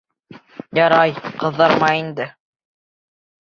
Ярай, 0.77 1.13
ҡыҙарма 1.43 1.91
инде. 1.99 2.27